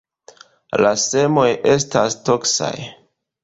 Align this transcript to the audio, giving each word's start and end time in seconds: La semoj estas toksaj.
La 0.83 0.93
semoj 1.03 1.45
estas 1.77 2.19
toksaj. 2.31 2.75